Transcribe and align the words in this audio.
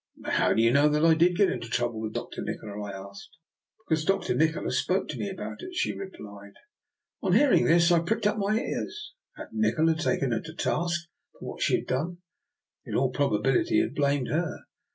But 0.17 0.33
how 0.33 0.53
did 0.55 0.63
you 0.63 0.71
know 0.71 0.89
that 0.89 1.05
I 1.05 1.13
did 1.13 1.35
get 1.35 1.51
into 1.51 1.69
trouble 1.69 2.01
with 2.01 2.15
Nikola?" 2.15 2.81
I 2.89 3.07
asked. 3.07 3.37
*' 3.59 3.77
Because 3.87 4.03
Dr. 4.03 4.33
Nikola 4.33 4.71
spoke 4.71 5.07
to 5.09 5.17
me 5.19 5.29
about 5.29 5.59
it/' 5.59 5.75
she 5.75 5.95
replied. 5.95 6.53
On 7.21 7.33
hearing 7.33 7.65
this, 7.65 7.91
I 7.91 7.99
pricked 7.99 8.25
up 8.25 8.39
my 8.39 8.59
ears. 8.59 9.13
Had 9.37 9.49
Nikola 9.51 9.93
taken 9.93 10.31
her 10.31 10.41
to 10.41 10.55
task 10.55 11.01
for 11.33 11.45
what 11.51 11.61
she 11.61 11.75
had 11.75 11.85
done? 11.85 12.17
In 12.83 12.95
all 12.95 13.11
probability 13.11 13.75
he 13.75 13.81
had 13.81 13.93
blamed 13.93 14.29
her. 14.29 14.61